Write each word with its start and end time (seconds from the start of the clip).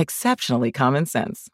exceptionally 0.00 0.72
common 0.72 1.06
sense. 1.06 1.50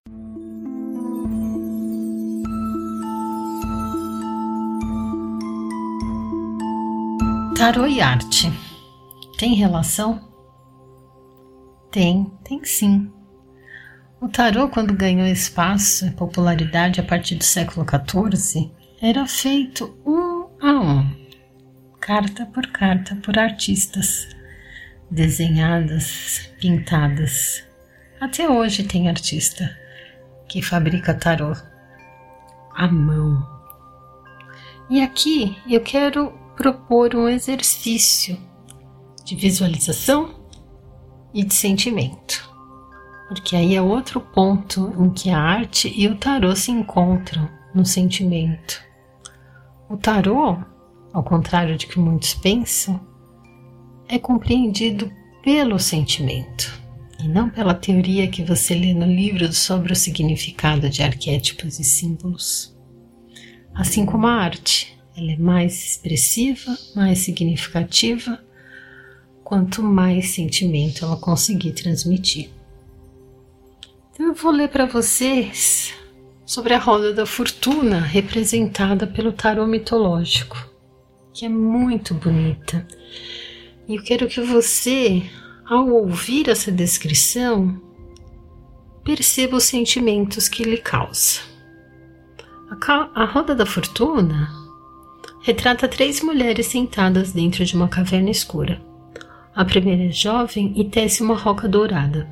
Tarô 7.57 7.87
e 7.87 8.01
arte. 8.01 8.53
Tem 9.39 9.55
relação? 9.55 10.21
Tem, 11.91 12.31
tem 12.45 12.63
sim. 12.65 13.11
O 14.21 14.29
tarô, 14.29 14.69
quando 14.69 14.95
ganhou 14.95 15.27
espaço 15.27 16.07
e 16.07 16.11
popularidade 16.11 17.01
a 17.01 17.03
partir 17.03 17.35
do 17.37 17.45
século 17.45 17.85
XIV, 17.85 18.71
era 19.01 19.27
feito 19.27 19.99
um 20.07 20.47
a 20.61 20.73
um, 20.73 21.17
carta 22.01 22.47
por 22.47 22.67
carta, 22.69 23.17
por 23.17 23.39
artistas, 23.39 24.29
desenhadas, 25.11 26.51
pintadas. 26.61 27.63
Até 28.19 28.49
hoje 28.49 28.83
tem 28.83 29.11
artista 29.11 29.77
que 30.49 30.63
fabrica 30.63 31.13
tarô 31.13 31.53
à 32.75 32.89
mão. 32.89 33.47
E 34.89 35.03
aqui 35.03 35.55
eu 35.69 35.83
quero 35.83 36.33
propor 36.57 37.15
um 37.15 37.29
exercício 37.29 38.39
de 39.23 39.37
visualização 39.37 40.35
e 41.35 41.45
de 41.45 41.53
sentimento. 41.53 42.49
Porque 43.29 43.55
aí 43.55 43.75
é 43.75 43.83
outro 43.83 44.21
ponto 44.21 44.95
em 44.99 45.11
que 45.11 45.29
a 45.29 45.39
arte 45.39 45.93
e 45.95 46.09
o 46.09 46.17
tarô 46.17 46.57
se 46.57 46.71
encontram 46.71 47.51
no 47.75 47.85
sentimento. 47.85 48.81
O 49.91 49.97
tarô, 49.99 50.57
ao 51.13 51.23
contrário 51.23 51.77
de 51.77 51.87
que 51.87 51.99
muitos 51.99 52.33
pensam, 52.33 52.99
é 54.09 54.19
compreendido 54.19 55.13
pelo 55.43 55.79
sentimento 55.79 56.86
e 57.23 57.29
não 57.29 57.49
pela 57.49 57.75
teoria 57.75 58.29
que 58.29 58.43
você 58.43 58.75
lê 58.75 58.93
no 58.93 59.07
livro 59.07 59.53
sobre 59.53 59.93
o 59.93 59.97
significado 59.97 60.89
de 60.89 61.03
arquétipos 61.03 61.79
e 61.79 61.85
símbolos. 61.85 62.77
Assim 63.75 64.07
como 64.07 64.27
a 64.27 64.33
arte, 64.33 64.97
ela 65.17 65.33
é 65.33 65.37
mais 65.37 65.93
expressiva, 65.93 66.77
mais 66.95 67.19
significativa 67.21 68.41
quanto 69.43 69.83
mais 69.83 70.31
sentimento 70.31 71.05
ela 71.05 71.17
conseguir 71.17 71.73
transmitir. 71.73 72.51
Então 74.13 74.27
eu 74.27 74.35
vou 74.35 74.51
ler 74.51 74.69
para 74.69 74.87
vocês 74.87 75.95
sobre 76.45 76.75
a 76.75 76.79
roda 76.79 77.13
da 77.13 77.25
fortuna 77.25 78.01
representada 78.01 79.07
pelo 79.07 79.33
tarô 79.33 79.67
mitológico, 79.67 80.57
que 81.33 81.45
é 81.45 81.49
muito 81.49 82.13
bonita. 82.15 82.87
E 83.89 83.95
eu 83.95 84.03
quero 84.03 84.27
que 84.27 84.41
você, 84.41 85.23
ao 85.69 85.89
ouvir 85.89 86.49
essa 86.49 86.71
descrição, 86.71 87.81
perceba 89.03 89.57
os 89.57 89.65
sentimentos 89.65 90.49
que 90.49 90.63
lhe 90.63 90.79
causa. 90.79 91.41
A, 92.71 93.11
a 93.15 93.25
roda 93.25 93.55
da 93.55 93.67
fortuna 93.67 94.49
retrata 95.43 95.89
três 95.89 96.21
mulheres 96.23 96.67
sentadas 96.67 97.33
dentro 97.33 97.65
de 97.65 97.75
uma 97.75 97.89
caverna 97.89 98.31
escura. 98.31 98.81
A 99.55 99.65
primeira 99.65 100.05
é 100.05 100.11
jovem 100.11 100.73
e 100.77 100.85
tece 100.85 101.23
uma 101.23 101.37
roca 101.37 101.69
dourada. 101.69 102.29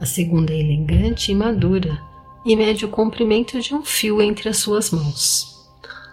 A 0.00 0.06
segunda 0.06 0.52
é 0.52 0.60
elegante 0.60 1.30
e 1.30 1.34
madura 1.34 2.00
e 2.44 2.56
mede 2.56 2.84
o 2.84 2.88
comprimento 2.88 3.60
de 3.60 3.74
um 3.74 3.82
fio 3.82 4.22
entre 4.22 4.48
as 4.48 4.58
suas 4.58 4.90
mãos. 4.90 5.52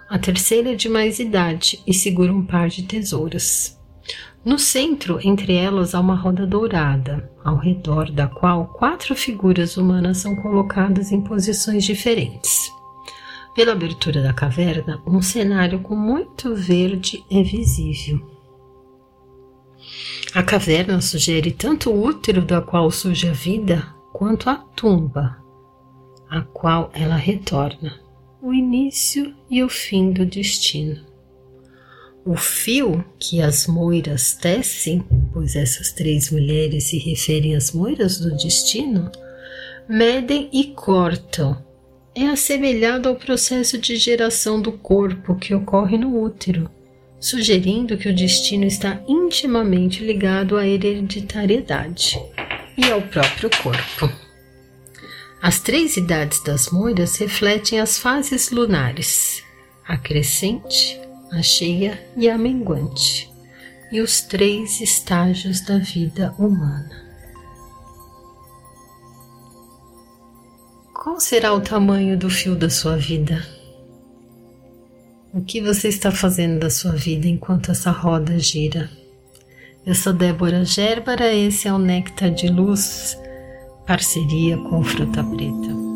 A 0.09 0.19
terceira 0.19 0.74
é 0.74 0.75
de 0.75 0.90
mais 0.90 1.19
idade 1.19 1.81
e 1.88 1.94
segura 1.94 2.34
um 2.34 2.46
par 2.46 2.68
de 2.68 2.84
tesouras. 2.84 3.79
No 4.44 4.58
centro, 4.58 5.20
entre 5.22 5.56
elas, 5.56 5.94
há 5.94 6.00
uma 6.00 6.16
roda 6.16 6.47
dourada, 6.47 7.30
ao 7.44 7.58
redor 7.58 8.09
da 8.12 8.28
qual 8.28 8.68
quatro 8.68 9.16
figuras 9.16 9.75
humanas 9.75 10.20
são 10.20 10.36
colocadas 10.36 11.12
em 11.12 11.22
posições 11.22 11.84
diferentes. 11.84 12.72
Pela 13.53 13.74
abertura 13.74 14.22
da 14.22 14.31
caverna, 14.31 15.02
um 15.06 15.22
cenário 15.22 15.80
com 15.81 15.96
muito 15.96 16.56
verde 16.56 17.24
é 17.30 17.44
visível. 17.44 18.40
A 20.34 20.44
caverna 20.44 21.02
sugere 21.02 21.52
tanto 21.52 21.90
o 21.90 22.06
útero 22.06 22.42
da 22.42 22.62
qual 22.62 22.90
surge 22.92 23.28
a 23.28 23.34
vida, 23.34 23.94
quanto 24.14 24.50
a 24.50 24.56
tumba, 24.56 25.38
a 26.30 26.42
qual 26.42 26.92
ela 26.94 27.16
retorna, 27.16 28.00
o 28.42 28.53
início 28.53 29.36
e 29.50 29.64
o 29.64 29.68
fim 29.68 30.12
do 30.12 30.25
destino. 30.25 31.09
O 32.25 32.35
fio 32.35 33.03
que 33.18 33.41
as 33.41 33.66
moiras 33.68 34.34
tecem, 34.34 35.03
pois 35.34 35.56
essas 35.56 35.91
três 35.91 36.30
mulheres 36.30 36.85
se 36.85 36.97
referem 36.97 37.56
às 37.56 37.72
moiras 37.72 38.19
do 38.19 38.35
destino, 38.35 39.12
medem 39.88 40.50
e 40.52 40.66
cortam. 40.66 41.63
É 42.13 42.28
assemelhado 42.28 43.07
ao 43.07 43.16
processo 43.16 43.78
de 43.78 43.96
geração 43.96 44.62
do 44.62 44.74
corpo 44.74 45.35
que 45.35 45.53
ocorre 45.56 45.97
no 45.97 46.22
útero 46.22 46.69
sugerindo 47.19 47.97
que 47.97 48.07
o 48.07 48.16
destino 48.16 48.63
está 48.63 49.01
intimamente 49.07 50.03
ligado 50.03 50.57
à 50.57 50.66
hereditariedade 50.66 52.19
e 52.78 52.90
ao 52.90 53.01
próprio 53.01 53.50
corpo. 53.62 54.09
As 55.41 55.59
três 55.59 55.97
idades 55.97 56.41
das 56.44 56.69
moiras 56.69 57.18
refletem 57.18 57.80
as 57.80 57.97
fases 57.97 58.51
lunares: 58.51 59.44
a 59.86 59.97
crescente, 59.97 61.00
a 61.32 61.42
cheia 61.42 62.00
e 62.16 62.30
a 62.30 62.38
menguante, 62.38 63.32
e 63.92 64.02
os 64.02 64.22
três 64.22 64.82
estágios 64.82 65.62
da 65.62 65.78
vida 65.78 66.34
humana. 66.38 67.08
Qual 70.94 71.20
será 71.20 71.54
o 71.54 71.62
tamanho 71.62 72.18
do 72.18 72.30
fio 72.30 72.56
da 72.56 72.70
sua 72.70 72.98
vida? 72.98 73.46
O 75.34 75.42
que 75.42 75.62
você 75.62 75.88
está 75.88 76.12
fazendo 76.12 76.60
da 76.60 76.70
sua 76.70 76.92
vida 76.94 77.28
enquanto 77.28 77.72
essa 77.72 77.92
roda 77.92 78.38
gira? 78.40 78.90
Eu 79.86 79.96
sou 79.96 80.12
Débora 80.12 80.66
Gérbara, 80.66 81.34
esse 81.34 81.68
é 81.68 81.74
o 81.74 81.78
Néctar 81.78 82.32
de 82.32 82.48
Luz, 82.48 83.18
parceria 83.88 84.58
com 84.58 84.84
Fruta 84.84 85.24
Preta. 85.24 85.89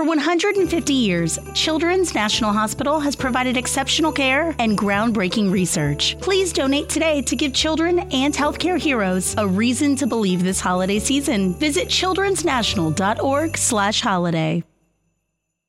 For 0.00 0.04
150 0.04 0.94
years, 0.94 1.38
Children's 1.52 2.14
National 2.14 2.54
Hospital 2.54 3.00
has 3.00 3.14
provided 3.14 3.58
exceptional 3.58 4.10
care 4.10 4.56
and 4.58 4.78
groundbreaking 4.78 5.52
research. 5.52 6.16
Please 6.22 6.54
donate 6.54 6.88
today 6.88 7.20
to 7.20 7.36
give 7.36 7.52
children 7.52 7.98
and 8.10 8.32
healthcare 8.32 8.80
heroes 8.80 9.34
a 9.36 9.46
reason 9.46 9.96
to 9.96 10.06
believe 10.06 10.42
this 10.42 10.58
holiday 10.58 10.98
season. 10.98 11.52
Visit 11.52 11.88
childrensnational.org/holiday. 11.88 14.69